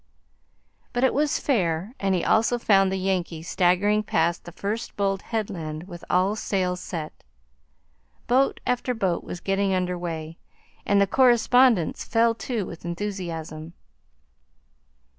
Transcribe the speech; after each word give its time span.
But 0.93 1.03
it 1.03 1.13
was 1.13 1.37
fair, 1.37 1.93
and 1.99 2.15
he 2.15 2.23
also 2.23 2.57
found 2.57 2.91
the 2.91 2.97
Yankee 2.97 3.43
staggering 3.43 4.01
past 4.01 4.45
the 4.45 4.51
first 4.51 4.97
bold 4.97 5.21
headland 5.21 5.83
with 5.87 6.03
all 6.09 6.35
sail 6.35 6.75
set. 6.75 7.23
Boat 8.25 8.59
after 8.65 8.95
boat 8.95 9.23
was 9.23 9.39
getting 9.39 9.75
under 9.75 9.99
way, 9.99 10.39
and 10.87 10.99
the 10.99 11.05
correspondents 11.05 12.03
fell 12.03 12.33
to 12.33 12.65
with 12.65 12.83
enthusiasm. 12.83 13.73